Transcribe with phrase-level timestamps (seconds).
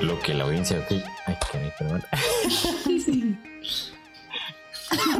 [0.00, 1.02] lo que la audiencia aquí.
[1.26, 2.02] Ay, que me perdón.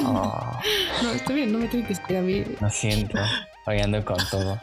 [0.05, 0.59] Oh,
[1.03, 2.45] No, está bien, no me tiene que decir a mí.
[2.61, 3.19] lo siento,
[3.67, 4.59] hoy ando con todo.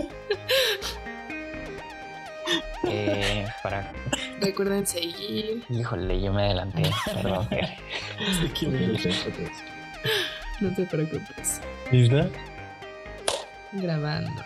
[2.87, 3.91] Eh, para.
[4.39, 5.63] Recuerden seguir.
[5.69, 6.91] Híjole, yo me adelanté.
[7.05, 7.47] Perdón.
[10.61, 11.59] No te preocupes.
[11.91, 12.29] ¿Lista?
[13.73, 14.41] Grabando.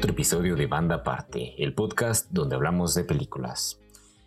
[0.00, 3.78] Otro episodio de Banda Aparte, el podcast donde hablamos de películas.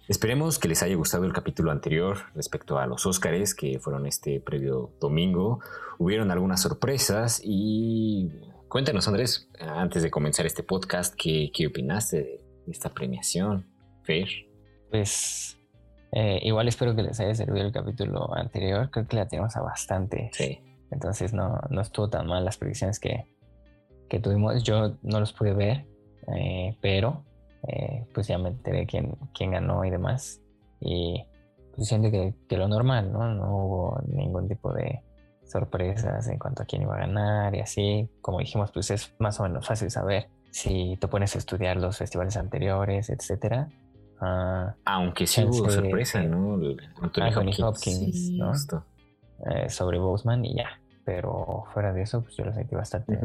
[0.08, 4.40] Esperemos que les haya gustado el capítulo anterior respecto a los Óscares que fueron este
[4.40, 5.62] previo domingo.
[5.98, 8.30] Hubieron algunas sorpresas y
[8.70, 13.66] cuéntanos Andrés, antes de comenzar este podcast, ¿qué, qué opinaste de esta premiación?
[14.04, 14.28] Fer.
[14.92, 15.58] Pues.
[16.12, 18.92] eh, igual espero que les haya servido el capítulo anterior.
[18.92, 20.30] Creo que la tenemos a bastante.
[20.34, 20.60] Sí.
[20.92, 23.26] Entonces no, no estuvo tan mal las predicciones que,
[24.14, 24.62] que tuvimos.
[24.64, 25.86] Yo no los pude ver,
[26.36, 27.24] eh, pero
[27.68, 30.40] eh, pues ya me enteré quién, quién ganó y demás.
[30.80, 31.26] Y
[31.76, 33.34] pues siento que, que lo normal, ¿no?
[33.34, 35.02] No hubo ningún tipo de
[35.46, 38.08] sorpresas en cuanto a quién iba a ganar y así.
[38.22, 41.98] Como dijimos, pues es más o menos fácil saber si te pones a estudiar los
[41.98, 43.68] festivales anteriores, etcétera.
[44.22, 46.22] Ah, Aunque sí hubo sorpresa.
[46.22, 46.54] ¿no?
[47.02, 47.60] Anthony Anthony Hopkins.
[47.62, 48.38] Hopkins, Sí.
[48.38, 48.52] ¿no?
[49.50, 50.70] Eh, sobre Boseman y ya.
[51.04, 53.20] Pero fuera de eso, pues yo lo sentí bastante.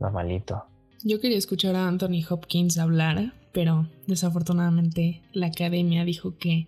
[0.00, 0.64] Normalito.
[1.04, 6.66] Yo quería escuchar a Anthony Hopkins hablar, pero desafortunadamente la academia dijo que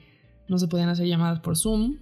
[0.49, 1.99] no se podían hacer llamadas por Zoom.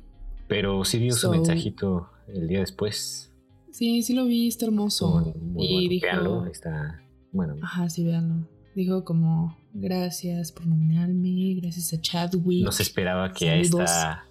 [0.48, 3.32] Pero sí dio su mensajito el día después.
[3.70, 5.32] Sí, sí lo vi, está hermoso.
[5.40, 5.88] Muy, y bueno.
[5.88, 7.56] dijo, Véanlo, está bueno.
[7.62, 8.48] ajá, sí, véanlo.
[8.74, 12.64] Dijo como, gracias por nominarme, gracias a Chadwick.
[12.64, 14.24] No se esperaba que a esta,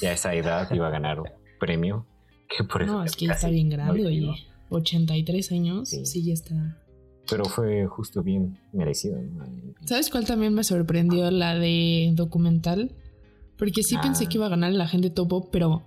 [0.00, 1.28] que a esa edad iba a ganar un
[1.60, 2.06] premio.
[2.48, 4.46] Que por eso No, es que ya casi está bien no grande, oye.
[4.68, 4.76] Digo.
[4.76, 6.04] 83 años, Sí.
[6.06, 6.80] sí, ya está.
[7.28, 9.18] Pero fue justo bien merecido.
[9.20, 9.46] ¿no?
[9.86, 11.30] ¿Sabes cuál también me sorprendió?
[11.30, 12.94] La de documental.
[13.56, 14.00] Porque sí Ah.
[14.02, 15.84] pensé que iba a ganar la gente topo, pero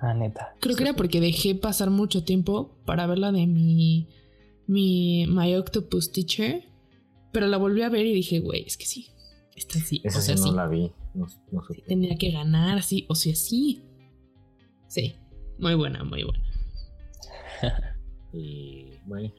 [0.00, 0.54] Ah, neta.
[0.60, 4.08] creo que era porque dejé pasar mucho tiempo para ver la de mi,
[4.66, 6.64] mi My Octopus Teacher.
[7.32, 9.08] Pero la volví a ver y dije, güey, es que sí.
[9.54, 10.00] Esta sí.
[10.04, 10.54] Esa o sea, sí no sí.
[10.56, 10.90] la vi.
[11.14, 11.74] No, no supe.
[11.74, 13.04] sí tenía que ganar, sí.
[13.08, 13.82] O sea, sí.
[14.88, 15.14] Sí.
[15.58, 16.42] Muy buena, muy buena.
[18.32, 19.32] Y bueno,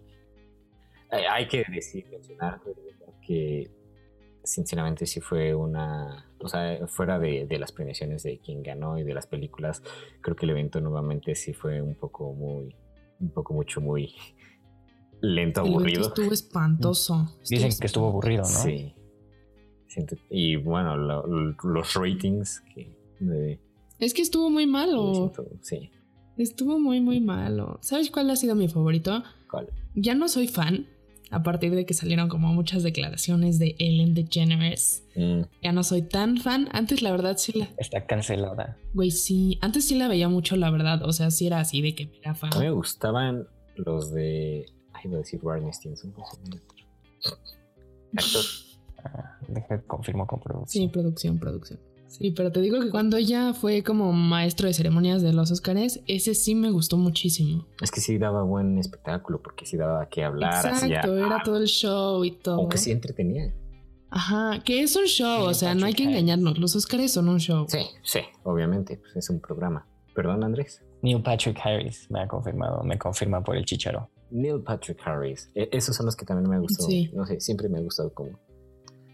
[1.10, 2.62] hay, hay que decir, mencionar
[3.26, 3.72] que
[4.44, 9.04] sinceramente sí fue una, o sea, fuera de, de las premiaciones de quien ganó y
[9.04, 9.82] de las películas,
[10.22, 12.76] creo que el evento nuevamente sí fue un poco muy,
[13.20, 14.14] un poco mucho muy
[15.22, 16.02] lento, aburrido.
[16.08, 17.38] estuvo espantoso.
[17.50, 18.50] Dicen que estuvo aburrido, ¿no?
[18.50, 18.94] Sí.
[19.88, 23.60] Siento- y bueno, lo- lo- los ratings que de-
[24.00, 25.14] Es que estuvo muy malo.
[25.16, 25.90] siento- sí.
[26.38, 27.80] Estuvo muy, muy malo.
[27.82, 29.24] ¿Sabes cuál ha sido mi favorito?
[29.50, 29.70] ¿Cuál?
[29.96, 30.88] Ya no soy fan,
[31.30, 35.04] a partir de que salieron como muchas declaraciones de Ellen DeGeneres.
[35.16, 36.70] Mm, Ya no soy tan fan.
[36.72, 37.70] Antes, la verdad, sí la.
[37.78, 38.78] Está cancelada.
[38.94, 39.58] Güey, sí.
[39.62, 41.04] Antes sí la veía mucho, la verdad.
[41.04, 42.52] O sea, sí era así de que era fan.
[42.54, 44.66] A mí me gustaban los de.
[44.94, 46.14] Ay, iba a decir Barney Stinson.
[48.18, 48.44] Actor.
[49.06, 50.92] Ah, deja confirmo con Sí, producción.
[50.92, 51.80] producción, producción.
[52.18, 56.00] Sí, pero te digo que cuando ella fue como maestro de ceremonias de los Oscars,
[56.08, 57.66] ese sí me gustó muchísimo.
[57.82, 60.54] Es que sí daba buen espectáculo, porque sí daba que hablar.
[60.66, 62.56] hacía- Exacto, era todo el show y todo.
[62.60, 63.54] Aunque sí entretenía.
[64.12, 66.60] Ajá, que es un show, Sí, o sea, no hay que engañarnos.
[66.60, 67.66] Los Oscars son un show.
[67.68, 68.98] Sí, sí, obviamente.
[68.98, 69.88] Pues es un programa.
[70.14, 70.82] Perdón, Andrés.
[71.02, 74.10] Neil Patrick Harris me ha confirmado, me confirma por el chicharo.
[74.30, 75.50] Neil Patrick Harris.
[75.56, 76.84] E- esos son los que también me gustó.
[76.86, 77.10] Sí.
[77.14, 78.40] No sé, siempre me ha gustado como.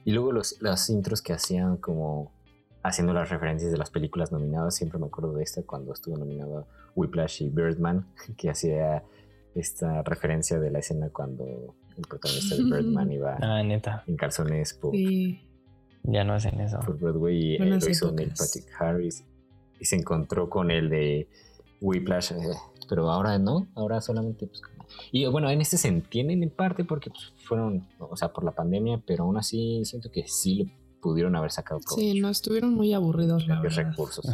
[0.03, 2.33] Y luego los, las intros que hacían como
[2.84, 4.75] haciendo las referencias de las películas nominadas.
[4.75, 8.06] Siempre me acuerdo de esta cuando estuvo nominado Whiplash y Birdman,
[8.38, 9.03] que hacía
[9.56, 14.03] esta referencia de la escena cuando el protagonista de Birdman iba Ah, neta.
[14.07, 15.45] en calzones por, Sí.
[16.03, 16.79] Ya no hacen eso.
[16.79, 18.12] por Broadway y eh, lo hizo.
[18.12, 19.25] Neil Patrick Harris
[19.79, 21.27] y se encontró con el de
[21.81, 22.38] Whiplash, eh,
[22.88, 24.62] pero ahora no, ahora solamente pues,
[25.12, 28.51] y bueno, en este se entienden en parte porque pues, fueron, o sea, por la
[28.51, 30.71] pandemia, pero aún así siento que sí lo
[31.01, 32.01] pudieron haber sacado provecho.
[32.13, 33.92] Sí, no estuvieron muy aburridos, la Los verdad.
[33.92, 34.25] recursos.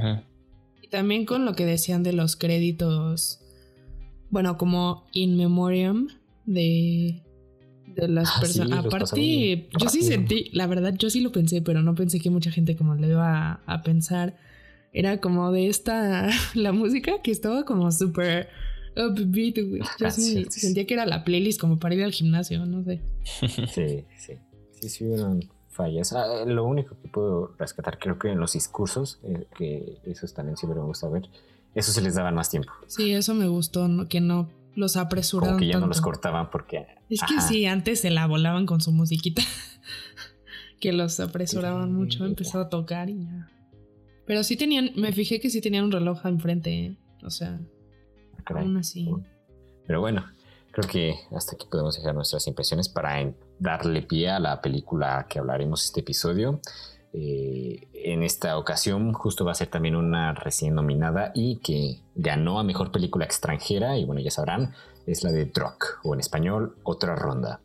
[0.82, 3.40] Y también con lo que decían de los créditos,
[4.30, 6.08] bueno, como in memoriam
[6.46, 7.24] de,
[7.88, 8.86] de las Ah, personas.
[8.86, 12.52] Aparte, yo sí sentí, la verdad, yo sí lo pensé, pero no pensé que mucha
[12.52, 14.38] gente como lo iba a, a pensar.
[14.94, 18.48] Era como de esta, la música que estaba como súper
[18.96, 19.82] upbeat, güey.
[20.00, 20.60] Yo Ah, sí sí, sí.
[20.62, 23.02] sentía que era la playlist como para ir al gimnasio, no sé.
[23.24, 24.34] Sí, sí.
[24.80, 25.40] Sí, sí hubieron
[25.76, 26.14] fallas.
[26.14, 30.58] Ah, lo único que puedo rescatar, creo que en los discursos, eh, que eso también
[30.58, 31.30] siempre me gusta ver,
[31.76, 32.72] eso se les daba más tiempo.
[32.88, 35.56] Sí, eso me gustó, que no los apresuraban.
[35.56, 36.88] Como que ya no los cortaban porque.
[37.10, 39.42] Es que sí, antes se la volaban con su musiquita.
[40.80, 43.52] que los apresuraban mucho, empezó a tocar y ya.
[44.26, 46.98] Pero sí tenían, me fijé que sí tenían un reloj enfrente, ¿eh?
[47.24, 47.60] o sea,
[48.46, 49.08] ah, aún así.
[49.86, 50.26] Pero bueno,
[50.72, 53.22] creo que hasta aquí podemos dejar nuestras impresiones para
[53.60, 56.60] darle pie a la película que hablaremos este episodio.
[57.14, 62.60] Eh, en esta ocasión justo va a ser también una recién nominada y que ganó
[62.60, 64.74] a Mejor Película Extranjera y bueno, ya sabrán,
[65.08, 67.62] es la de Druk o en español Otra Ronda.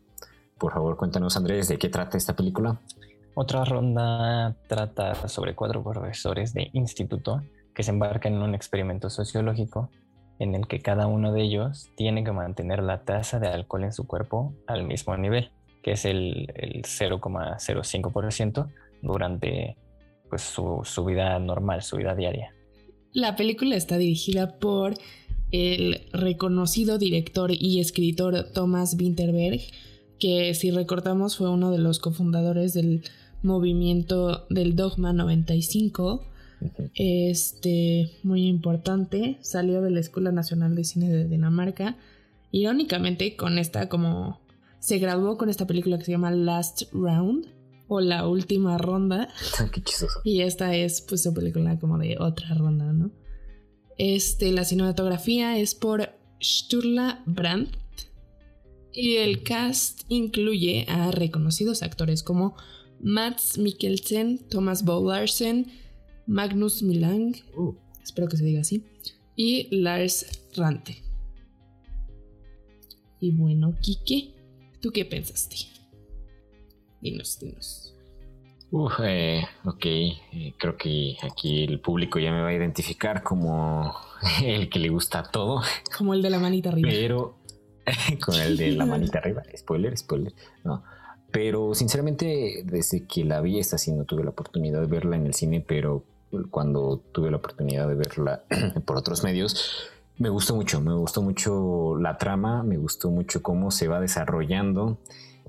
[0.57, 2.79] Por favor, cuéntanos Andrés, ¿de qué trata esta película?
[3.33, 7.41] Otra ronda trata sobre cuatro profesores de instituto
[7.73, 9.89] que se embarcan en un experimento sociológico
[10.39, 13.93] en el que cada uno de ellos tiene que mantener la tasa de alcohol en
[13.93, 18.67] su cuerpo al mismo nivel, que es el, el 0,05%
[19.01, 19.77] durante
[20.29, 22.53] pues, su, su vida normal, su vida diaria.
[23.13, 24.93] La película está dirigida por
[25.51, 29.59] el reconocido director y escritor Thomas Winterberg,
[30.19, 33.03] que si recordamos fue uno de los cofundadores del
[33.43, 36.25] movimiento del Dogma 95.
[36.93, 41.97] Este, muy importante, salió de la Escuela Nacional de Cine de Dinamarca.
[42.51, 44.40] Irónicamente, con esta como
[44.81, 47.45] se graduó con esta película que se llama Last Round
[47.87, 49.29] o La Última Ronda.
[49.71, 50.19] Qué chistoso.
[50.23, 53.11] Y esta es pues su película como de otra ronda, ¿no?
[53.97, 56.09] Este, la cinematografía es por
[56.41, 57.77] Sturla Brandt
[58.91, 62.55] y el cast incluye a reconocidos actores como
[62.99, 65.67] Mats Mikkelsen, Thomas Larsen,
[66.25, 67.75] Magnus Milang, uh.
[68.01, 68.83] espero que se diga así,
[69.35, 70.25] y Lars
[70.55, 71.03] Rante.
[73.19, 74.40] Y bueno, Kike,
[74.81, 75.55] ¿tú qué pensaste?
[77.01, 77.95] Dinos, dinos.
[78.71, 83.93] Uf, eh, ok, eh, creo que aquí el público ya me va a identificar como
[84.43, 85.61] el que le gusta todo.
[85.97, 86.89] Como el de la manita arriba.
[86.89, 87.39] Pero
[88.25, 90.33] con el de la manita arriba, spoiler, spoiler,
[90.63, 90.83] no.
[91.31, 95.25] Pero sinceramente, desde que la vi, esta sí no tuve la oportunidad de verla en
[95.25, 96.05] el cine, pero
[96.49, 98.43] cuando tuve la oportunidad de verla
[98.85, 99.89] por otros medios,
[100.21, 104.99] me gustó mucho, me gustó mucho la trama, me gustó mucho cómo se va desarrollando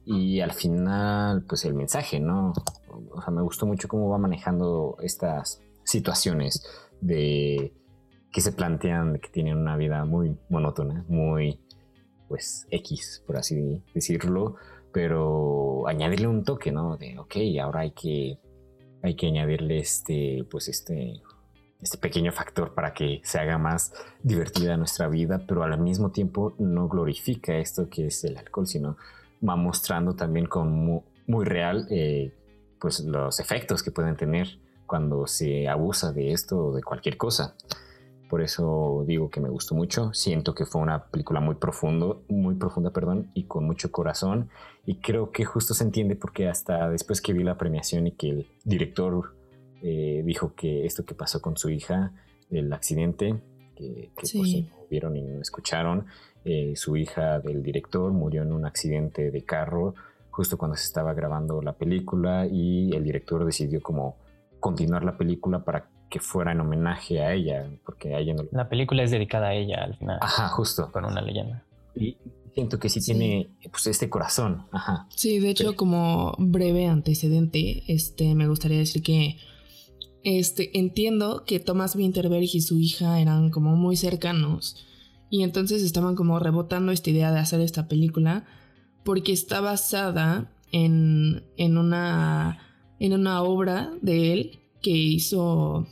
[0.06, 2.54] y al final, pues el mensaje, ¿no?
[3.10, 6.64] O sea, me gustó mucho cómo va manejando estas situaciones
[7.02, 7.74] de
[8.32, 11.60] que se plantean que tienen una vida muy monótona, muy,
[12.28, 14.56] pues, X, por así decirlo,
[14.90, 16.96] pero añadirle un toque, ¿no?
[16.96, 18.38] De, ok, ahora hay que,
[19.02, 21.20] hay que añadirle este, pues este,
[21.82, 23.92] este pequeño factor para que se haga más
[24.22, 28.96] divertida nuestra vida, pero al mismo tiempo no glorifica esto que es el alcohol, sino
[29.46, 32.32] va mostrando también como muy, real, eh,
[32.80, 37.56] pues los efectos que pueden tener cuando se abusa de esto o de cualquier cosa.
[38.28, 40.14] Por eso digo que me gustó mucho.
[40.14, 44.48] Siento que fue una película muy profundo, muy profunda, perdón, y con mucho corazón.
[44.86, 48.30] Y creo que justo se entiende porque hasta después que vi la premiación y que
[48.30, 49.34] el director
[49.82, 52.12] eh, dijo que esto que pasó con su hija,
[52.50, 53.34] el accidente,
[53.74, 56.06] que, que pues, vieron y no escucharon,
[56.44, 59.94] eh, su hija del director murió en un accidente de carro
[60.30, 64.16] justo cuando se estaba grabando la película y el director decidió como
[64.58, 68.44] continuar la película para que fuera en homenaje a ella, porque a ella no...
[68.50, 70.18] La película es dedicada a ella al final.
[70.20, 70.90] Ajá, justo.
[70.92, 71.64] Con una leyenda.
[71.94, 72.16] Y
[72.54, 74.66] siento que sí, tiene pues este corazón.
[74.72, 75.06] Ajá.
[75.10, 79.36] Sí, de hecho, como breve antecedente, este, me gustaría decir que
[80.24, 84.76] este, entiendo que Thomas Winterberg y su hija eran como muy cercanos
[85.30, 88.44] y entonces estaban como rebotando esta idea de hacer esta película
[89.02, 92.58] porque está basada en, en, una,
[93.00, 95.86] en una obra de él que hizo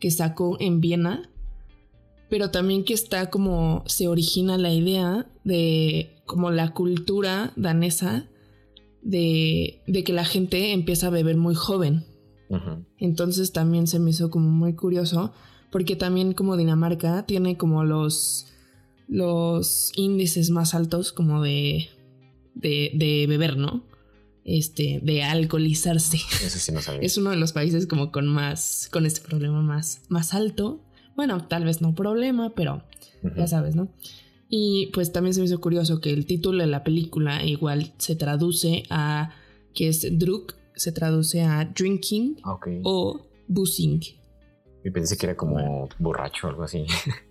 [0.00, 1.30] que sacó en Viena,
[2.28, 8.28] pero también que está como se origina la idea de como la cultura danesa
[9.02, 12.04] de, de que la gente empieza a beber muy joven.
[12.98, 15.32] Entonces también se me hizo como muy curioso
[15.70, 18.46] porque también como Dinamarca tiene como los,
[19.08, 21.88] los índices más altos como de,
[22.54, 23.82] de, de beber, ¿no?
[24.46, 26.16] este, de alcoholizarse.
[26.16, 27.00] Eso sí no sabía.
[27.02, 30.80] Es uno de los países como con más, con este problema más, más alto.
[31.16, 32.84] Bueno, tal vez no problema, pero
[33.36, 33.88] ya sabes, ¿no?
[34.48, 38.14] Y pues también se me hizo curioso que el título de la película igual se
[38.14, 39.30] traduce a,
[39.74, 42.36] que es Druk, se traduce a drinking
[42.84, 44.00] o boozing.
[44.84, 46.86] Y pensé que era como borracho o algo así.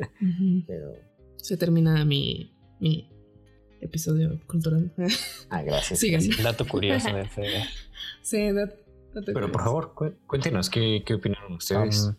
[0.68, 0.92] Pero...
[1.38, 3.10] Se termina mi, mi
[3.82, 4.92] episodio cultural.
[5.50, 6.00] Ah, gracias.
[6.00, 6.22] Sigan.
[6.44, 7.26] Dato curioso de
[8.22, 8.74] sí, dat-
[9.14, 12.06] dato Pero por favor, cu- cuéntenos qué, qué opinaron ustedes.
[12.08, 12.16] Um,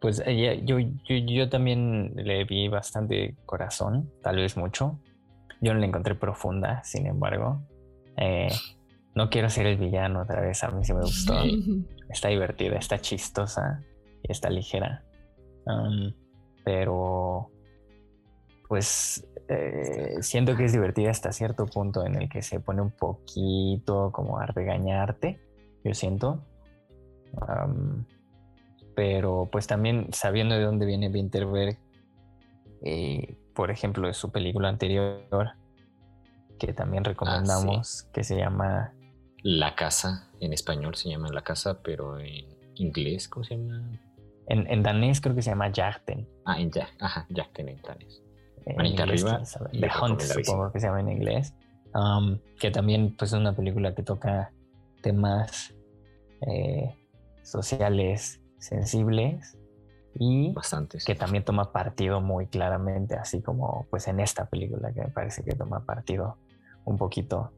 [0.00, 5.00] pues ella- yo, yo, yo también le vi bastante corazón, tal vez mucho.
[5.62, 7.66] Yo no la encontré profunda, sin embargo.
[8.18, 8.48] Eh,
[9.16, 11.42] no quiero ser el villano otra vez, a mí sí me gustó.
[12.10, 13.82] Está divertida, está chistosa
[14.22, 15.02] y está ligera.
[15.64, 16.12] Um,
[16.64, 17.50] pero,
[18.68, 22.92] pues, eh, siento que es divertida hasta cierto punto en el que se pone un
[22.92, 25.40] poquito como a regañarte,
[25.82, 26.44] yo siento.
[27.34, 28.04] Um,
[28.94, 31.78] pero pues también sabiendo de dónde viene Winterberg,
[32.84, 35.56] eh, por ejemplo, de su película anterior,
[36.58, 38.92] que también recomendamos, que se llama
[39.48, 43.96] La casa, en español se llama La casa, pero en inglés, ¿cómo se llama?
[44.48, 46.28] En, en danés creo que se llama Jagten.
[46.44, 47.68] Ah, en Jack, ajá, Jack en.
[48.66, 51.54] En Manita inglés, arriba The Hunt, supongo que se llama en inglés.
[51.94, 54.50] Um, que también pues, es una película que toca
[55.00, 55.72] temas
[56.40, 56.96] eh,
[57.44, 59.56] sociales sensibles
[60.14, 61.04] y Bastantes.
[61.04, 65.44] que también toma partido muy claramente, así como pues en esta película que me parece
[65.44, 66.36] que toma partido
[66.84, 67.52] un poquito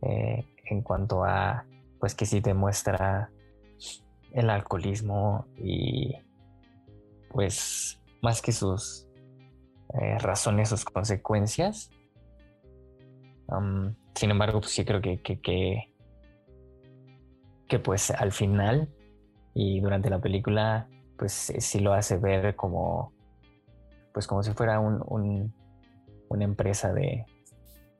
[0.00, 1.64] eh, en cuanto a
[2.00, 3.30] pues que sí te muestra
[4.32, 6.14] el alcoholismo y
[7.30, 9.06] pues más que sus
[10.00, 11.90] eh, razones, sus consecuencias.
[14.14, 15.90] Sin embargo, pues sí creo que, que, que,
[17.68, 18.88] que, pues al final
[19.54, 23.12] y durante la película pues eh, sí lo hace ver como
[24.12, 25.52] pues como si fuera un, un-
[26.28, 27.26] una empresa de,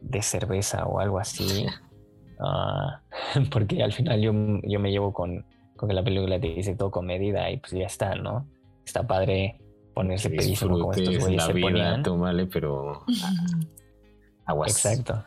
[0.00, 1.66] de cerveza o algo así.
[2.38, 3.00] Ah,
[3.50, 5.44] porque al final yo, yo me llevo con,
[5.76, 8.48] con que la película te dice todo con medida y pues ya está, ¿no?
[8.84, 9.60] Está padre
[9.94, 12.02] ponerse pedísimo como estos güeyes la se vida, ponían.
[12.02, 13.04] tómale, pero
[14.46, 14.70] aguas.
[14.70, 15.24] Exacto.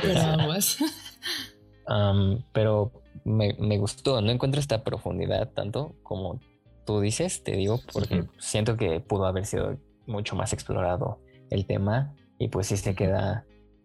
[0.00, 0.78] Pero aguas.
[1.86, 2.92] Am, pero
[3.24, 6.40] me, me gustó, no encuentro esta profundidad tanto como
[6.86, 8.30] tú dices, te digo, porque Ujú.
[8.38, 11.18] siento que pudo haber sido mucho más explorado
[11.50, 13.44] el tema y pues sí se queda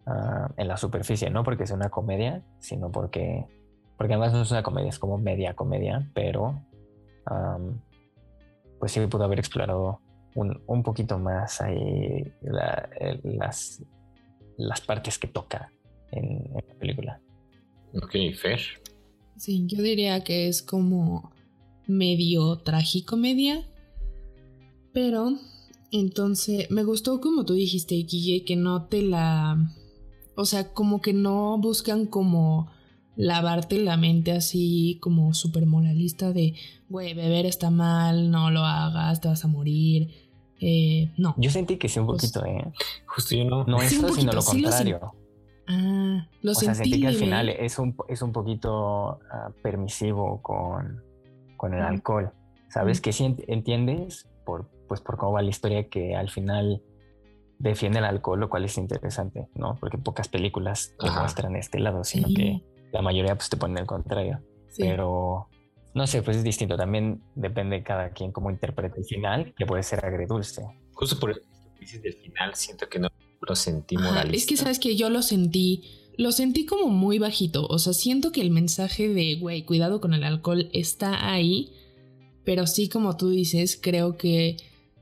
[0.10, 3.46] ah, en la superficie, no porque es una comedia, sino porque,
[3.98, 6.60] porque además no es una comedia, es como media comedia, pero
[8.80, 10.00] pues sí pudo haber explorado
[10.36, 12.90] un, un poquito más ahí la-
[13.24, 13.84] las,
[14.58, 15.72] las partes que toca
[16.12, 17.22] en, en la película.
[17.94, 18.60] Ok, Fer.
[19.38, 21.32] Sí, yo diría que es como
[21.88, 23.64] medio tragicomedia.
[24.94, 25.34] Pero
[25.92, 29.58] entonces me gustó como tú dijiste, Guille, que no te la...
[30.40, 32.72] O sea, como que no buscan como
[33.18, 36.54] lavarte la mente así como súper moralista de,
[36.88, 40.10] güey, beber está mal, no lo hagas, te vas a morir.
[40.62, 41.36] Eh, no.
[41.38, 42.72] Yo sentí que sí un Pues- poquito, ¿eh?
[43.06, 43.66] Justo yo no.
[43.66, 45.00] No Sí, un esto, sino lo sí lo contrario.
[45.68, 49.52] Ah, lo o sea, sentí sentí que al final es un, es un poquito ah,
[49.62, 51.04] permisivo con,
[51.58, 52.32] con el alcohol.
[52.70, 53.00] ¿Sabes?
[53.00, 53.04] Ujú.
[53.04, 56.82] Que sí ent- entiendes, por, pues por cómo va la historia, que al final
[57.60, 59.78] defiende el alcohol, lo cual es interesante, ¿no?
[59.80, 62.62] Porque pocas películas te muestran este lado, sino Sí, que
[62.92, 64.40] la mayoría pues te ponen el contrario.
[64.70, 64.84] sí.
[64.84, 65.48] Pero
[65.94, 66.78] no sé, pues es distinto.
[66.78, 70.62] También depende de cada quien cómo interprete el final, que puede ser agridulce.
[70.94, 71.42] Justo por eso
[71.76, 73.10] que dices del final, siento que no
[73.42, 74.38] lo sentí Ajá, moralista.
[74.38, 75.84] es que sabes que yo lo sentí,
[76.18, 77.66] lo sentí como muy bajito.
[77.68, 81.74] O sea, siento que el mensaje de, güey, cuidado con el alcohol está ahí.
[82.46, 84.58] Pero sí, como tú dices, creo que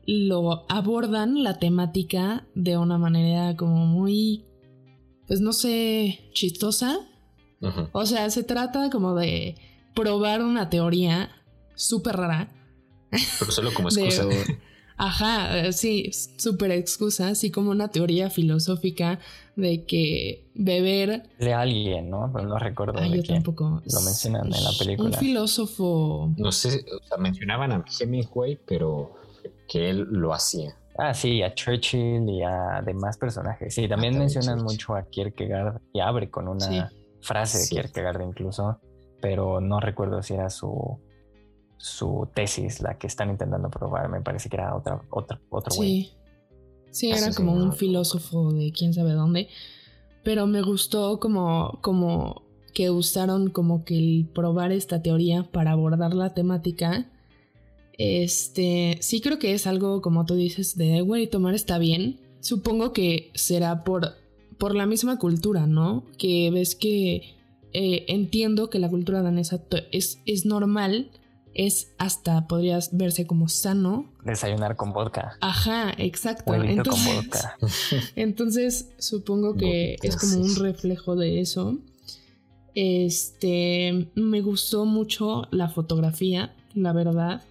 [0.07, 4.45] lo abordan la temática de una manera como muy,
[5.27, 6.97] pues no sé, chistosa.
[7.91, 9.55] O sea, se trata como de
[9.93, 11.29] probar una teoría
[11.75, 12.49] súper rara.
[13.39, 14.53] Pero solo como De- excusa.
[14.99, 16.09] Ajá, eh, sí,
[16.39, 19.19] súper excusa, así como una teoría filosófica
[19.55, 21.29] de que beber.
[21.37, 22.31] De alguien, ¿no?
[22.33, 23.43] Pero no recuerdo Ay, de yo quién.
[23.43, 23.81] tampoco.
[23.85, 25.09] Lo mencionan en la película.
[25.09, 26.33] Un filósofo.
[26.37, 29.13] No sé, o sea, mencionaban a Hemingway, pero
[29.67, 30.75] que él lo hacía.
[30.97, 33.73] Ah, sí, a Churchill y a demás personajes.
[33.73, 34.63] Sí, también también mencionan Churchill.
[34.77, 36.81] mucho a Kierkegaard y abre con una Sí.
[37.21, 37.75] frase de Sí.
[37.75, 38.79] Kierkegaard incluso,
[39.21, 40.99] pero no recuerdo si era su,
[41.77, 44.09] su tesis la que están intentando probar.
[44.09, 46.03] Me parece que era otra, otra, otro güey.
[46.03, 46.13] Sí.
[46.89, 49.49] Sí, Eso era como un filósofo de quién sabe dónde.
[50.23, 52.41] Pero me gustó como, como
[52.73, 57.05] que usaron como que el probar esta teoría para abordar la temática.
[57.97, 62.19] Este, sí creo que es algo como tú dices de, güey, tomar está bien.
[62.39, 64.15] Supongo que será por,
[64.57, 66.03] por la misma cultura, ¿no?
[66.17, 67.35] Que ves que
[67.73, 69.61] eh, entiendo que la cultura danesa
[69.91, 71.11] es, es normal
[71.57, 74.05] es hasta, podrías verse como sano.
[74.23, 75.37] Desayunar con vodka.
[75.41, 76.51] Ajá, exacto.
[76.51, 77.57] Huevito con Entonces, vodka.
[78.15, 81.79] entonces supongo que es como un reflejo de eso.
[82.75, 87.41] Este, me gustó mucho la fotografía, la verdad.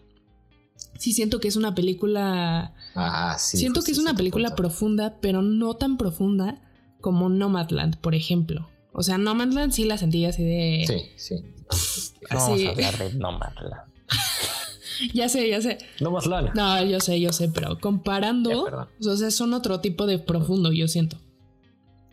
[0.99, 3.59] Sí siento que es una película Ah, sí.
[3.59, 4.63] Siento que es una película punto.
[4.63, 6.63] profunda, pero no tan profunda
[7.01, 8.69] como Nomadland, por ejemplo.
[8.93, 10.85] O sea, Nomadland sí la sentí así de.
[10.87, 11.45] Sí, sí.
[12.31, 13.83] Vamos Así- a hablar de Nomadland.
[15.13, 15.77] Ya sé, ya sé.
[16.01, 16.53] No más lana.
[16.55, 18.89] No, yo sé, yo sé, pero comparando, perdón.
[19.07, 21.19] o sea, son otro tipo de profundo, yo siento.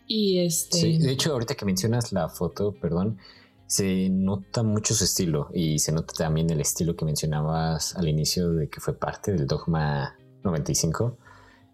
[0.06, 0.78] Y este.
[0.80, 3.20] Sí, de hecho, ahorita que mencionas la foto, perdón,
[3.68, 8.52] se nota mucho su estilo y se nota también el estilo que mencionabas al inicio
[8.52, 11.18] de que fue parte del Dogma 95.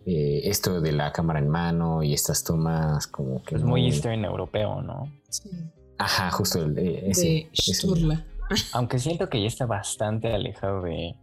[0.06, 4.24] Eh, esto de la cámara en mano y estas tomas como que Es muy eastern
[4.24, 5.12] europeo, ¿no?
[5.30, 5.50] sí,
[5.98, 7.88] Ajá, justo el, eh, ese, de ese-.
[8.74, 11.16] Aunque siento que ya está bastante alejado de,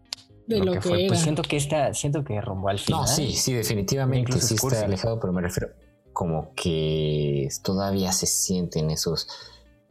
[0.46, 1.00] De lo, que, fue.
[1.00, 1.08] era.
[1.08, 3.00] Pues siento que está, siento que rumbo al final.
[3.00, 5.70] No, sí, sí, definitivamente Incluso sí está alejado, pero me refiero
[6.16, 9.28] como que todavía se sienten esos,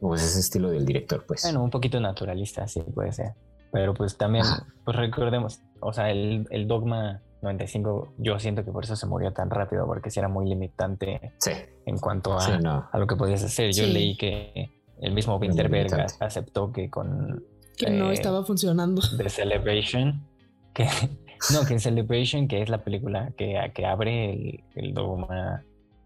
[0.00, 1.42] pues ese estilo del director, pues.
[1.42, 3.32] Bueno, un poquito naturalista, sí puede ser.
[3.72, 4.44] Pero pues también,
[4.84, 9.32] pues recordemos, o sea, el, el Dogma 95, yo siento que por eso se murió
[9.32, 11.52] tan rápido, porque sí era muy limitante sí,
[11.84, 12.88] en cuanto a, sí, no.
[12.90, 13.72] a lo que podías hacer.
[13.72, 13.92] Yo Sí.
[13.92, 17.44] leí que el mismo Winterberg aceptó que con
[17.76, 19.02] que no eh, estaba funcionando.
[19.18, 20.26] The Celebration,
[20.72, 20.86] que
[21.52, 25.62] no, que en Celebration, que es la película que, que abre el, el Dogma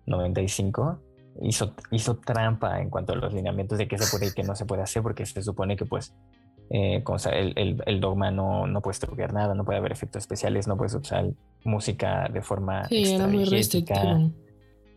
[0.07, 0.99] 95,
[1.43, 4.55] hizo, hizo trampa en cuanto a los lineamientos de qué se puede y qué no
[4.55, 6.15] se puede hacer, porque se supone que pues
[6.73, 9.91] eh, como sea, el, el- el dogma no, no puedes truquear nada, no puede haber
[9.93, 11.27] efectos especiales, no puedes usar
[11.65, 12.97] música de forma Sí,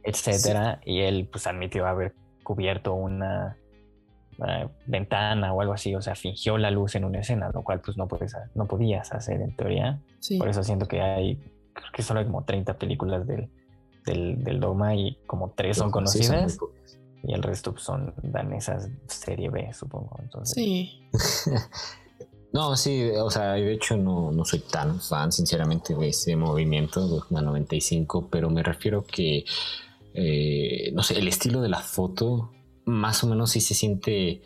[0.03, 3.57] etcétera, y él pues admitió haber cubierto una,
[4.37, 7.79] una ventana o algo así, o sea, fingió la luz en una escena, lo cual
[7.81, 9.99] pues no puedes, no podías hacer en teoría.
[10.19, 10.37] Sí.
[10.37, 11.35] Por eso siento que hay,
[11.73, 13.49] creo que solo hay como 30 películas del,
[14.05, 16.57] del, del dogma y como tres son Sí, son muy conocidas
[17.23, 20.17] y el resto pues, son danesas serie B, supongo.
[20.21, 21.09] Entonces, Sí.
[22.53, 27.07] No, sí, o sea, de hecho no, no soy tan fan, sinceramente, de ese movimiento,
[27.07, 29.43] Dogma 95, pero me refiero que,
[30.13, 32.51] eh, no sé, el estilo de la foto,
[32.85, 34.43] más o menos sí se siente,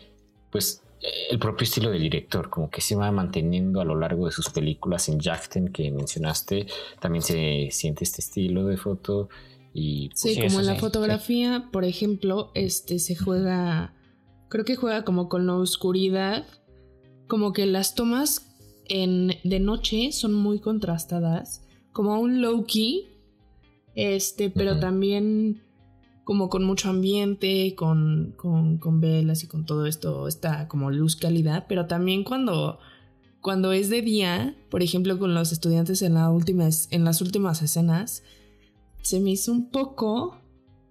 [0.50, 0.82] pues,
[1.30, 4.48] el propio estilo del director, como que se va manteniendo a lo largo de sus
[4.48, 6.66] películas en Jackten que mencionaste,
[7.00, 9.28] también se siente este estilo de foto
[9.72, 10.08] y...
[10.08, 13.94] pues, Sí, sí, como en la sí, fotografía, por ejemplo, este se juega,
[14.48, 16.46] creo que juega como con la oscuridad,
[17.26, 18.48] como que las tomas
[18.88, 23.08] en, de noche son muy contrastadas, como un low key,
[23.94, 25.62] este, pero también
[26.28, 31.16] como con mucho ambiente, con, con, con velas y con todo esto, está como luz
[31.16, 32.78] calidad, pero también cuando,
[33.40, 37.62] cuando es de día, por ejemplo, con los estudiantes en, la última, en las últimas
[37.62, 38.22] escenas,
[39.08, 40.38] se me hizo un poco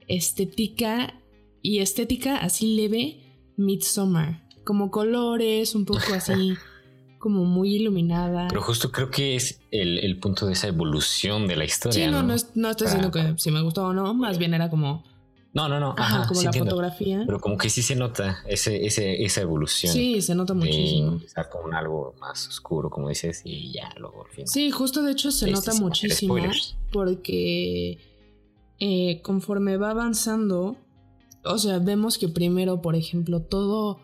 [0.08, 1.22] estética
[1.62, 3.20] y estética así leve
[3.58, 6.56] Midsommar, como colores, un poco así
[7.20, 8.48] como muy iluminada.
[8.48, 12.06] Pero justo creo que es el, el punto de esa evolución de la historia.
[12.06, 14.56] sí, no, no, no, no estoy diciendo que si me gustó o no, más bien
[14.56, 15.04] era como,
[15.58, 16.70] no, no, no, ajá, ajá, como sí la entiendo.
[16.70, 17.24] fotografía.
[17.26, 19.92] Pero como que sí se nota ese, ese, esa evolución.
[19.92, 21.14] Sí, se nota muchísimo.
[21.14, 24.48] empezar con algo más oscuro, como dices, y ya luego al final.
[24.48, 26.36] Sí, justo de hecho se Este, nota muchísimo
[26.92, 27.98] porque
[28.80, 30.78] eh, conforme va avanzando,
[31.44, 34.00] o sea, vemos que primero, por ejemplo, todo,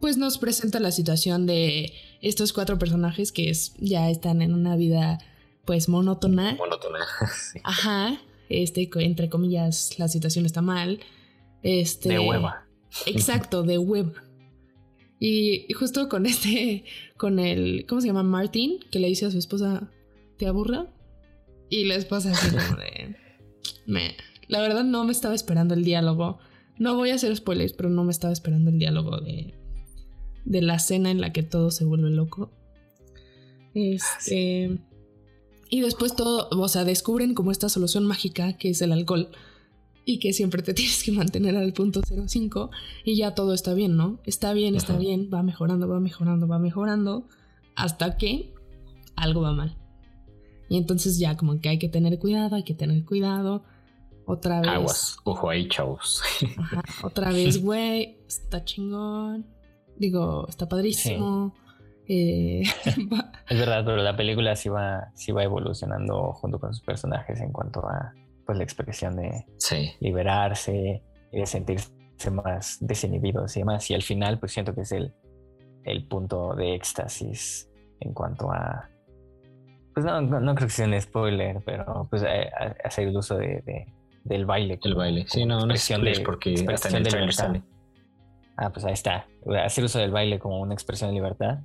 [0.00, 4.76] pues nos presenta la situación de estos cuatro personajes que es, ya están en una
[4.76, 5.18] vida,
[5.66, 6.54] pues monótona.
[6.54, 7.00] Monótona.
[7.52, 7.60] sí.
[7.64, 11.00] Ajá, este, entre comillas, la situación está mal.
[11.62, 12.66] Este, de hueva.
[13.06, 14.14] Exacto, de web.
[15.18, 16.84] Y justo con este,
[17.16, 18.22] con el, ¿cómo se llama?
[18.22, 19.90] Martin, que le dice a su esposa,
[20.36, 20.92] ¿te aburra?
[21.70, 23.16] Y la esposa así como de,
[23.86, 24.14] me,
[24.48, 26.38] la verdad no me estaba esperando el diálogo.
[26.78, 29.54] No voy a hacer spoilers, pero no me estaba esperando el diálogo de,
[30.44, 32.52] de la escena en la que todo se vuelve loco.
[33.74, 34.78] Este...
[35.74, 39.30] Y después todo, o sea, descubren como esta solución mágica que es el alcohol
[40.04, 42.70] y que siempre te tienes que mantener al punto 05
[43.04, 44.20] y ya todo está bien, ¿no?
[44.24, 45.00] Está bien, está Ajá.
[45.00, 47.26] bien, va mejorando, va mejorando, va mejorando
[47.74, 48.54] hasta que
[49.16, 49.76] algo va mal.
[50.68, 53.64] Y entonces ya como que hay que tener cuidado, hay que tener cuidado.
[54.26, 54.70] Otra vez.
[54.70, 55.16] Aguas.
[55.24, 56.22] Ojo ahí, chavos.
[56.56, 59.44] Ajá, otra vez, güey, está chingón.
[59.98, 61.52] Digo, está padrísimo.
[62.08, 62.62] Eh,
[63.48, 67.52] Es verdad, pero la película sí va, sí va evolucionando junto con sus personajes en
[67.52, 68.12] cuanto a
[68.46, 69.92] pues la expresión de Sí.
[70.00, 71.90] liberarse y de sentirse
[72.32, 73.90] más desinhibidos y demás.
[73.90, 75.12] Y al final, pues siento que es el,
[75.84, 78.88] el punto de éxtasis en cuanto a...
[79.94, 82.50] Pues no, no, creo que sea un spoiler, pero pues eh,
[82.84, 83.86] hacer el uso de,
[84.24, 84.78] del baile.
[84.82, 87.62] El baile, sí, no, no es de, porque está en el trailer
[88.56, 89.26] Ah, pues ahí está.
[89.64, 91.58] Hacer uso del baile como una expresión de libertad.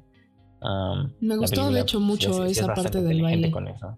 [1.19, 3.51] Me gustó, de hecho, pues, mucho esa parte del baile.
[3.51, 3.97] Con eso.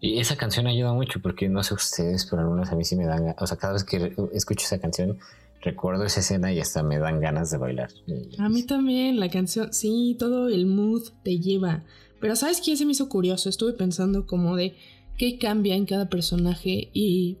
[0.00, 3.06] Y esa canción ayuda mucho porque no sé ustedes, pero algunas a mí sí me
[3.06, 3.34] dan.
[3.38, 5.18] O sea, cada vez que escucho esa canción,
[5.62, 7.90] recuerdo esa escena y hasta me dan ganas de bailar.
[8.38, 11.84] A mí también, la canción, sí, todo el mood te lleva.
[12.20, 13.48] Pero ¿sabes quién se me hizo curioso?
[13.48, 14.76] Estuve pensando como de
[15.16, 17.38] qué cambia en cada personaje y,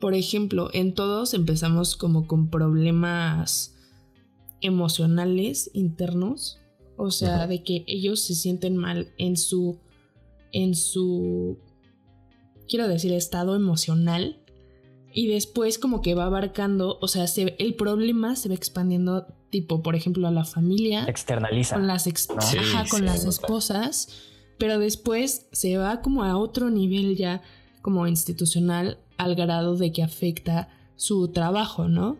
[0.00, 3.74] por ejemplo, en todos empezamos como con problemas
[4.60, 6.58] emocionales internos.
[7.04, 9.80] O sea, de que ellos se sienten mal en su,
[10.52, 11.58] en su,
[12.68, 14.40] quiero decir, estado emocional
[15.12, 17.24] y después como que va abarcando, o sea,
[17.58, 21.04] el problema se va expandiendo tipo, por ejemplo, a la familia.
[21.08, 21.74] Externaliza.
[21.74, 22.04] Con las,
[22.88, 24.08] con las esposas,
[24.56, 27.42] pero después se va como a otro nivel ya
[27.80, 32.16] como institucional al grado de que afecta su trabajo, ¿no?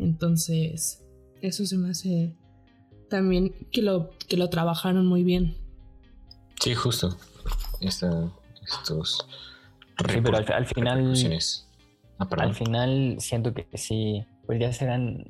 [0.00, 1.04] Entonces,
[1.40, 2.34] eso se me hace
[3.14, 5.56] también que lo, que lo trabajaron muy bien.
[6.60, 7.16] Sí, justo.
[7.80, 9.28] estos...
[10.08, 11.16] Sí, pero al final
[12.18, 15.24] Ah, Al final siento que sí, pues ya serán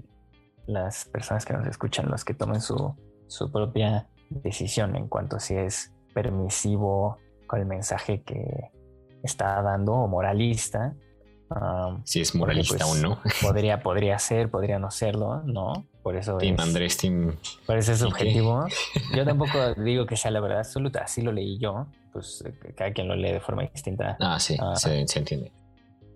[0.67, 2.95] las personas que nos escuchan los que tomen su,
[3.27, 8.71] su propia decisión en cuanto a si es permisivo con el mensaje que
[9.23, 10.95] está dando o moralista.
[12.05, 13.21] Si es moralista pues, o no.
[13.43, 15.87] podría, podría ser, podría no serlo, ¿no?
[16.03, 17.37] Por eso Team Andrés, Team...
[17.67, 18.67] Por eso es subjetivo.
[19.17, 22.45] Yo tampoco digo que sea la verdad absoluta, así lo leí yo, pues
[22.77, 24.17] cada quien lo lee de forma distinta.
[24.21, 25.51] Ah, sí, ah, se entiende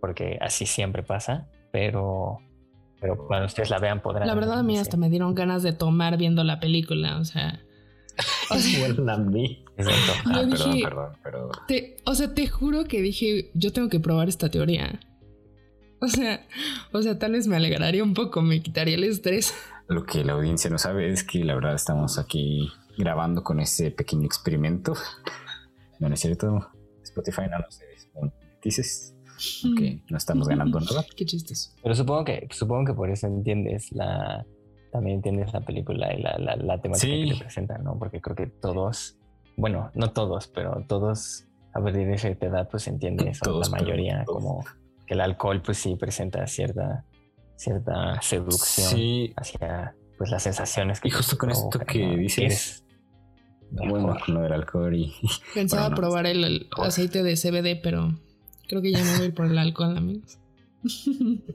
[0.01, 2.39] porque así siempre pasa, pero,
[3.01, 4.27] pero cuando ustedes la vean podrán...
[4.27, 7.61] La verdad a mí hasta me dieron ganas de tomar viendo la película, o sea...
[8.51, 9.63] O sea, mí.
[9.79, 10.81] Ah, perdón,
[11.23, 11.97] perdón, pero...
[12.05, 14.99] o sea, te juro que dije, yo tengo que probar esta teoría.
[16.01, 16.47] O sea,
[16.93, 19.53] o sea, tal vez me alegraría un poco, me quitaría el estrés.
[19.89, 23.91] Lo que la audiencia no sabe es que la verdad estamos aquí grabando con ese
[23.91, 24.95] pequeño experimento.
[25.99, 26.71] No, es cierto.
[27.03, 27.81] Spotify no nos
[28.63, 29.17] dices
[29.77, 31.05] que no estamos ganando nada.
[31.17, 31.75] Qué chistes.
[31.83, 34.47] Pero supongo que, supongo que por eso entiendes la.
[34.93, 37.99] También entiendes la película y la, la, temática que te presenta, ¿no?
[37.99, 39.19] Porque creo que todos,
[39.55, 44.65] bueno, no todos, pero todos a partir de esa edad, pues entiendes, la mayoría, como
[45.09, 47.05] que el alcohol, pues sí presenta cierta,
[47.57, 51.09] cierta seducción hacia pues las sensaciones que.
[51.09, 52.85] Y justo con esto que dices.
[53.71, 55.15] Bueno, con lo del alcohol y.
[55.55, 58.13] Pensaba probar el aceite de CBD, pero
[58.69, 60.39] Creo que ya me voy por el alcohol, amigos.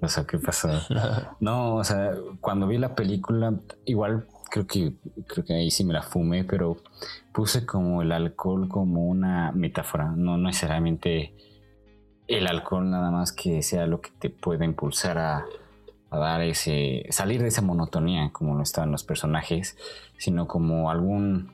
[0.01, 0.69] O sea, ¿qué pasó?
[1.39, 2.11] No, o sea,
[2.41, 3.53] cuando vi la película,
[3.85, 4.93] igual creo que
[5.27, 6.77] creo que ahí sí me la fumé, pero
[7.31, 11.33] puse como el alcohol como una metáfora, no necesariamente
[12.27, 15.45] el alcohol nada más que sea lo que te pueda impulsar a,
[16.12, 19.75] dar ese salir de esa monotonía como no estaban los personajes,
[20.19, 21.51] sino como algún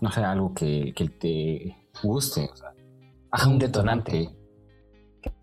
[0.00, 2.72] no sé, algo que, te guste, o sea,
[3.46, 4.30] un detonante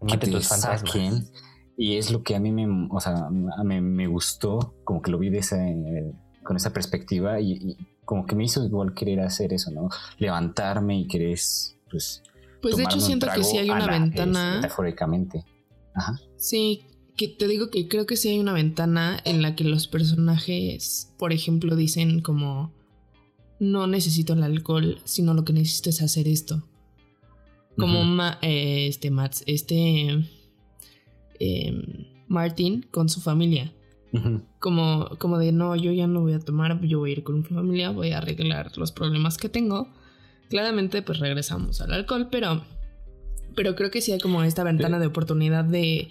[0.07, 1.25] que te saquen.
[1.77, 5.29] Y es lo que a mí me, o sea, me, gustó, como que lo vi
[5.29, 5.57] de esa,
[6.43, 9.89] con esa perspectiva y, como que me hizo igual querer hacer eso, ¿no?
[10.17, 11.39] Levantarme y querer,
[11.89, 12.23] pues...
[12.61, 14.55] Pues de hecho siento que sí hay una ventana...
[14.55, 15.43] metafóricamente.
[15.93, 16.19] Ajá.
[16.37, 16.85] Sí,
[17.17, 21.13] que te digo que creo que sí hay una ventana en la que los personajes,
[21.17, 22.73] por ejemplo, dicen como
[23.59, 26.63] no necesito el alcohol, sino lo que necesito es hacer esto.
[27.77, 28.01] Como
[28.41, 30.25] eh, este Mats, este
[31.39, 31.83] em,
[32.27, 33.71] Martin con su familia.
[34.59, 37.39] como, como de no, yo ya no voy a tomar, yo voy a ir con
[37.39, 39.87] mi familia, voy a arreglar los problemas que tengo.
[40.51, 42.61] Claramente, pues regresamos al alcohol, pero,
[43.55, 46.09] pero creo que sí hay como esta ventana de oportunidad de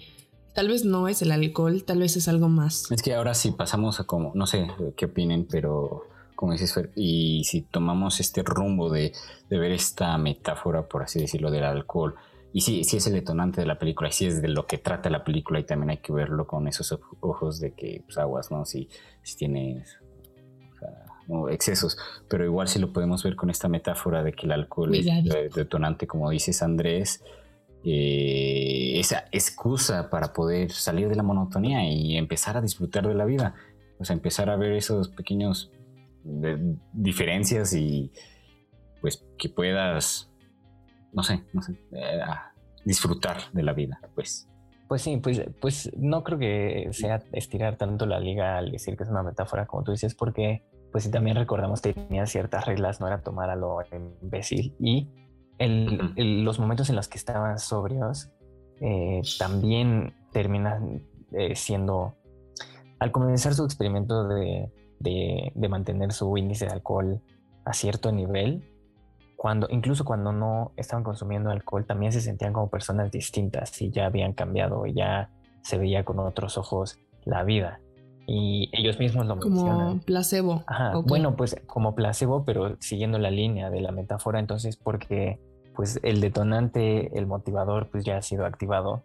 [0.55, 2.91] tal vez no es el alcohol, tal vez es algo más.
[2.91, 4.65] Es que ahora sí pasamos a como, no sé
[4.97, 9.13] qué opinen, pero como dices, y si tomamos este rumbo de,
[9.47, 12.15] ver esta metáfora, por así decirlo, del alcohol,
[12.51, 14.79] y si, si es el detonante de la película, y si es de lo que
[14.79, 18.49] trata la película, y también hay que verlo con esos ojos de que, pues, aguas,
[18.49, 18.65] ¿no?
[18.65, 18.89] Si,
[19.21, 19.99] si tienes
[21.49, 25.05] excesos, pero igual si lo podemos ver con esta metáfora de que el alcohol es
[25.53, 27.23] detonante, como dices Andrés,
[27.83, 33.25] eh, esa excusa para poder salir de la monotonía y empezar a disfrutar de la
[33.25, 33.55] vida,
[33.99, 35.71] o sea, empezar a ver esos pequeños
[36.23, 38.11] de diferencias y
[39.01, 40.31] pues que puedas,
[41.11, 42.21] no sé, no sé, eh,
[42.85, 44.47] disfrutar de la vida, pues.
[44.87, 49.03] Pues sí, pues, pues no creo que sea estirar tanto la liga al decir que
[49.03, 53.07] es una metáfora, como tú dices, porque pues también recordamos que tenía ciertas reglas, no
[53.07, 53.77] era tomar a lo
[54.21, 54.75] imbécil.
[54.79, 55.07] Y
[55.57, 58.29] el, los momentos en los que estaban sobrios
[58.79, 62.15] eh, también terminan eh, siendo,
[62.99, 67.21] al comenzar su experimento de, de, mantener su índice de alcohol
[67.63, 68.67] a cierto nivel,
[69.37, 74.07] cuando, incluso cuando no estaban consumiendo alcohol, también se sentían como personas distintas y ya
[74.07, 75.29] habían cambiado y ya
[75.63, 77.79] se veía con otros ojos la vida.
[78.33, 80.63] Y ellos mismos lo como placebo.
[81.05, 85.37] Bueno, pues como placebo, pero siguiendo la línea de la metáfora, entonces porque
[85.75, 89.03] pues el detonante, el motivador, pues ya ha sido activado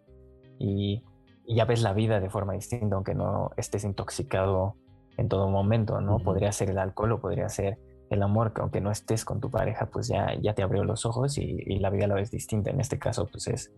[0.61, 1.03] y,
[1.49, 4.77] ya ves la vida de forma distinta, aunque no estés intoxicado
[5.17, 6.19] en todo momento, ¿no?
[6.19, 7.79] Podría ser el alcohol o podría ser
[8.11, 11.05] el amor, que aunque no estés con tu pareja, pues ya, ya te abrió los
[11.05, 12.71] ojos y, la vida la ves distinta.
[12.71, 13.73] En este caso, pues es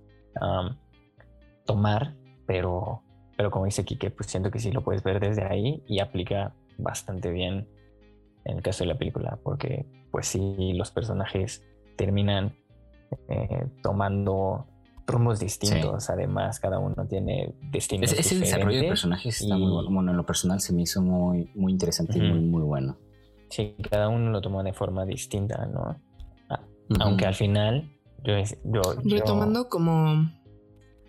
[1.65, 3.03] tomar, pero
[3.39, 6.57] pero como dice Kike, pues siento que sí lo puedes ver desde ahí y aplica
[6.77, 7.69] bastante bien
[8.45, 11.63] en el caso de la película, porque pues sí, los personajes
[11.95, 12.57] terminan
[13.29, 14.67] eh, tomando
[15.07, 16.11] rumos distintos.
[16.11, 18.13] Además, cada uno tiene destinos.
[18.13, 19.91] ese desarrollo de personajes está muy bueno.
[19.93, 22.99] Bueno, en lo personal se me hizo muy, muy interesante y muy, muy bueno.
[23.51, 25.97] Sí, cada uno lo tomó de forma distinta, ¿no?
[26.51, 26.61] Ah,
[26.99, 27.89] aunque al final,
[28.25, 30.29] yo, yo, Retomando como.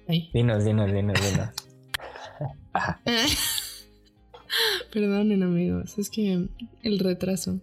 [0.07, 1.68] Dinos, dinos, dinos, dinos.
[4.91, 6.47] Perdonen amigos, es que
[6.82, 7.60] el retraso.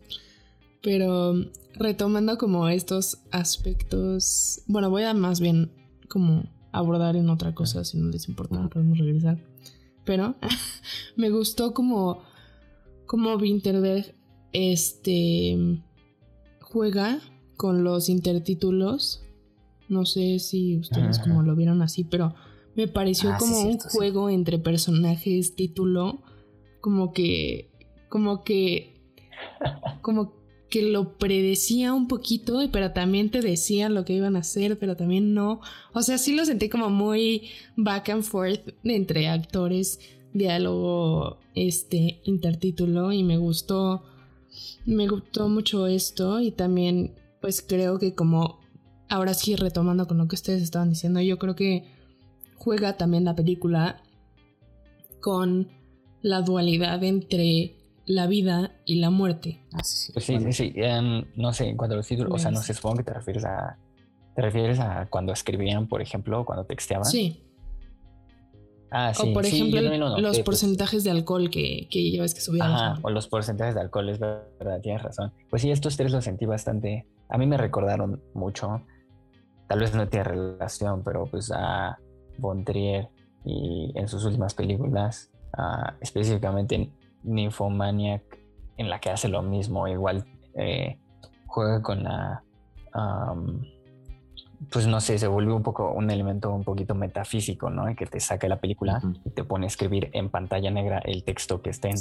[0.83, 1.35] Pero
[1.75, 5.71] retomando como estos aspectos, bueno, voy a más bien
[6.09, 9.39] como abordar en otra cosa, si no les importa, podemos regresar.
[10.05, 10.37] Pero
[11.17, 12.23] me gustó como,
[13.07, 14.15] como Winterberg
[14.53, 15.83] este,
[16.61, 17.21] juega
[17.57, 19.23] con los intertítulos.
[19.89, 22.35] No sé si ustedes como lo vieron así, pero
[22.77, 26.23] me pareció ah, como un juego entre personajes, título,
[26.81, 27.71] como que,
[28.09, 29.01] como que,
[30.03, 30.35] como
[30.69, 34.95] que lo predecía un poquito, pero también te decían lo que iban a hacer, pero
[34.95, 35.61] también no.
[35.95, 39.99] O sea, sí lo sentí como muy back and forth entre actores,
[40.35, 44.03] diálogo, este, intertítulo, y me gustó,
[44.85, 48.61] me gustó mucho esto, y también, pues creo que como,
[49.09, 51.96] ahora sí retomando con lo que ustedes estaban diciendo, yo creo que
[52.57, 54.03] juega también la película
[55.21, 55.69] con
[56.23, 59.63] la dualidad entre la vida y la muerte.
[59.73, 60.39] Ah, sí, sí.
[60.39, 62.99] Pues sí, em, no sé, en cuanto a los títulos, o sea, no sé, supongo
[62.99, 63.77] que te refieres a.
[64.35, 67.07] ¿Te refieres a cuando escribían, por ejemplo, cuando texteaban?
[67.07, 67.43] Sí.
[68.91, 69.31] Ah, sí.
[69.31, 70.43] O por ejemplo, los pues.
[70.45, 72.71] porcentajes de alcohol que, que ya ves que subían.
[72.71, 75.33] Ajá, o los porcentajes de alcohol, es verdad, tienes razón.
[75.51, 77.07] Pues sí, estos tres los sentí bastante.
[77.29, 78.83] A mí me recordaron mucho.
[79.69, 81.99] Tal vez no tiene relación, pero pues a
[82.65, 83.09] Trier
[83.45, 88.23] y en sus últimas películas, uh, específicamente en Nymphomaniac,
[88.77, 90.99] en la que hace lo mismo, igual eh,
[91.47, 92.43] juega con la...
[94.71, 97.95] pues no sé, se vuelve un poco un elemento un poquito metafísico, ¿no?
[97.95, 101.63] Que te saca la película y te pone a escribir en pantalla negra el texto
[101.63, 101.95] que estén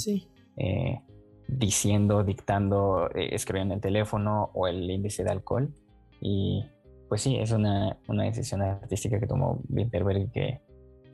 [0.58, 1.02] eh,
[1.48, 5.74] diciendo, dictando, eh, escribiendo en el teléfono o el índice de alcohol.
[6.22, 6.66] Y
[7.08, 10.62] pues sí, es una, decisión artística que tomó Winterberg que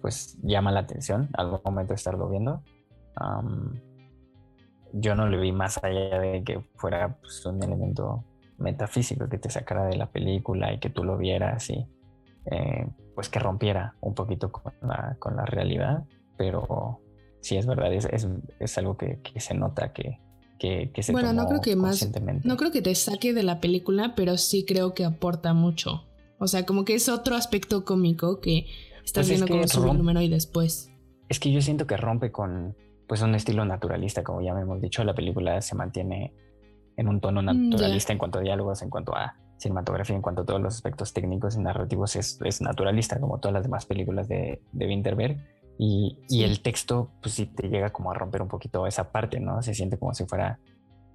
[0.01, 2.63] pues llama la atención al momento de estarlo viendo.
[4.93, 8.23] yo no le vi más allá de que fuera pues, un elemento
[8.57, 11.87] metafísico que te sacara de la película y que tú lo vieras y
[12.45, 16.03] eh, pues que rompiera un poquito con la, con la realidad,
[16.37, 16.99] pero
[17.41, 18.07] sí es verdad, es,
[18.59, 20.19] es, algo que, se nota que,
[21.11, 22.07] bueno, no creo que más
[22.43, 26.05] no creo que te saque de la película pero sí creo que aporta mucho.
[26.37, 28.65] O sea como que es otro aspecto cómico que
[29.03, 30.91] estás pues viendo como sube el número y después.
[31.29, 32.75] Es que yo siento que rompe con
[33.07, 36.33] pues un estilo naturalista como ya hemos dicho la película se mantiene
[36.95, 40.43] en un tono mm, naturalista en cuanto a diálogos en cuanto a cinematografía en cuanto
[40.43, 44.27] a todos los aspectos técnicos y narrativos es, es naturalista como todas las demás películas
[44.27, 45.37] de, de Winterberg
[45.83, 49.63] y, el texto, pues sí te llega como a romper un poquito esa parte, ¿no?
[49.63, 50.59] Se siente como si fuera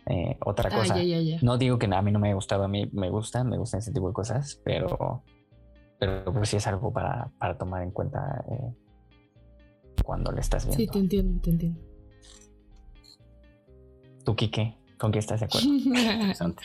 [0.06, 0.96] eh, otra ah, cosa.
[1.40, 3.78] No digo que a mí no me ha gustado, a mí me gusta, me gustan
[3.78, 5.22] ese tipo de cosas, pero,
[6.00, 8.74] pero pues sí es algo para, para tomar en cuenta eh,
[10.04, 10.82] cuando le estás viendo.
[10.82, 11.80] Sí, te entiendo, te entiendo.
[14.24, 14.76] ¿Tú, Kike?
[14.98, 15.68] ¿Con qué estás de acuerdo?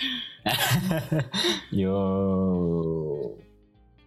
[1.72, 3.36] Yo,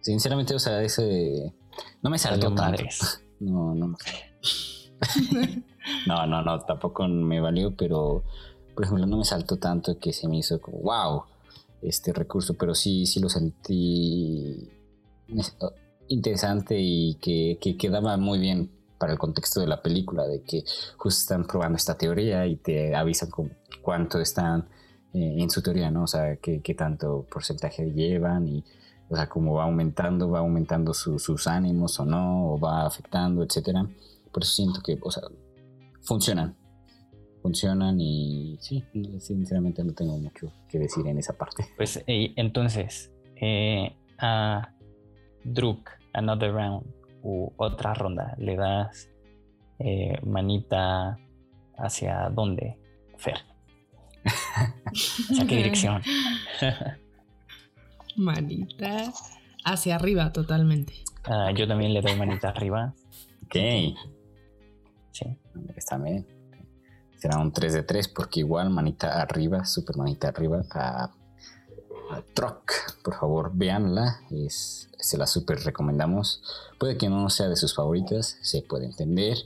[0.01, 1.53] sinceramente, o sea, ese...
[2.01, 3.24] No me salió madres.
[3.39, 3.95] No, no.
[6.07, 8.23] no, no, no, tampoco me valió, pero
[8.73, 11.23] por ejemplo no me saltó tanto que se me hizo como, wow,
[11.81, 14.69] este recurso, pero sí, sí lo sentí
[16.07, 20.63] interesante y que, quedaba muy bien para el contexto de la película, de que
[20.97, 24.67] justo están probando esta teoría y te avisan con cuánto están
[25.13, 26.03] eh, en su teoría, ¿no?
[26.03, 28.63] O sea, qué, tanto porcentaje llevan y,
[29.09, 33.87] o sea, cómo va aumentando, va aumentando sus ánimos o no, o va afectando, etcétera.
[34.31, 35.23] Por eso siento que, o sea,
[36.01, 36.55] funcionan.
[37.41, 38.83] Funcionan y sí,
[39.19, 41.65] sinceramente no tengo mucho que decir en esa parte.
[41.77, 44.73] Pues entonces, eh, a
[45.43, 46.85] Druk, Another Round,
[47.21, 49.09] u otra ronda, le das
[49.79, 51.17] eh, manita
[51.77, 52.77] hacia dónde,
[53.17, 53.37] Fer.
[55.29, 56.01] ¿Hacia qué dirección?
[58.15, 59.11] manita
[59.63, 60.93] hacia arriba, totalmente.
[61.23, 62.93] Ah, yo también le doy manita arriba.
[63.45, 63.55] Ok.
[65.11, 65.25] Sí.
[65.75, 66.27] Está bien.
[67.17, 71.05] Será un 3 de 3 porque igual manita arriba, super manita arriba a,
[72.11, 72.71] a Truck.
[73.03, 74.21] Por favor, véanla.
[74.29, 76.43] Es, se la super recomendamos.
[76.79, 79.37] Puede que no sea de sus favoritas, se puede entender.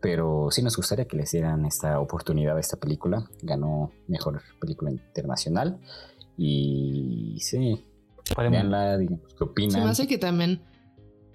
[0.00, 3.28] Pero sí nos gustaría que les dieran esta oportunidad a esta película.
[3.42, 5.80] Ganó mejor película internacional.
[6.36, 7.84] Y sí,
[8.36, 9.70] veanla, digamos, ¿qué opinan?
[9.70, 10.62] Se me hace que también.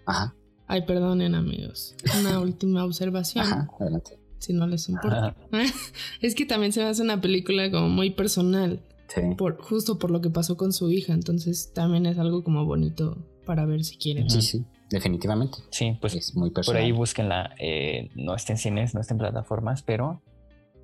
[0.06, 0.36] Ajá.
[0.68, 1.96] Ay, perdonen, amigos.
[2.20, 3.46] Una última observación.
[3.46, 4.20] Ajá, adelante.
[4.38, 5.36] Si no les importa.
[6.22, 8.82] es que también se me hace una película como muy personal.
[9.08, 9.22] Sí.
[9.38, 11.14] Por, justo por lo que pasó con su hija.
[11.14, 14.30] Entonces también es algo como bonito para ver si quieren.
[14.30, 14.66] Sí, sí.
[14.90, 15.58] Definitivamente.
[15.72, 17.56] Sí, pues es muy por ahí búsquenla.
[17.60, 20.22] Eh, no está en cines, no está en plataformas, pero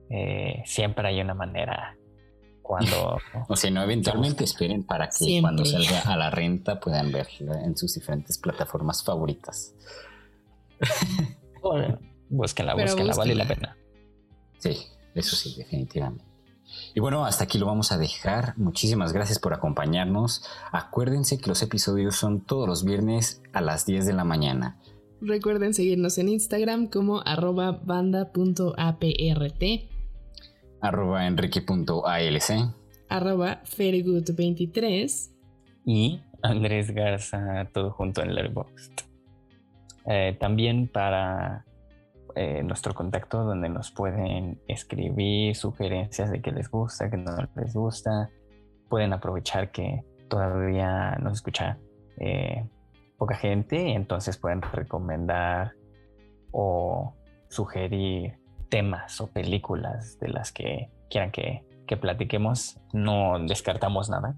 [0.10, 1.98] eh, siempre hay una manera
[2.66, 3.18] cuando...
[3.48, 7.78] o sea, no, eventualmente esperen para que cuando salga a la renta puedan verla en
[7.78, 9.74] sus diferentes plataformas favoritas.
[12.30, 13.78] búsquenla, búsquenla, vale la pena.
[14.58, 14.78] Sí,
[15.14, 16.26] eso sí, definitivamente.
[16.94, 18.58] Y bueno, hasta aquí lo vamos a dejar.
[18.58, 20.44] Muchísimas gracias por acompañarnos.
[20.72, 24.80] Acuérdense que los episodios son todos los viernes a las 10 de la mañana.
[25.22, 29.64] Recuerden seguirnos en Instagram como arroba banda.aprt,
[30.88, 32.50] arroba enrique.alc,
[33.10, 35.32] arroba 23
[35.86, 39.02] y Andrés Garza, todo junto en Letterboxd.
[40.08, 41.66] Eh, también para
[42.36, 47.74] eh, nuestro contacto donde nos pueden escribir sugerencias de qué les gusta, qué no les
[47.74, 48.30] gusta.
[48.88, 51.80] Pueden aprovechar que todavía nos escucha
[52.20, 52.64] eh,
[53.18, 55.74] poca gente, entonces pueden recomendar
[56.52, 57.16] o
[57.50, 58.38] sugerir
[58.76, 62.78] temas o películas de las que quieran que, que platiquemos.
[62.92, 64.36] No descartamos nada.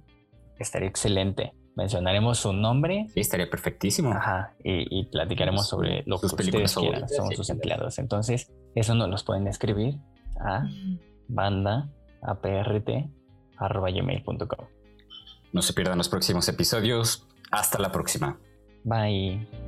[0.59, 3.07] Estaría excelente mencionaremos su nombre.
[3.13, 4.11] Sí, estaría perfectísimo.
[4.11, 7.99] Ajá, y, platicaremos sobre lo que ustedes quieran, somos sus empleados.
[7.99, 9.99] Entonces, eso nos los pueden escribir
[10.39, 10.67] a
[11.27, 11.87] banda
[13.61, 14.67] gmail.com
[15.53, 17.27] No se pierdan los próximos episodios.
[17.51, 18.39] Hasta la próxima.
[18.83, 19.66] Bye.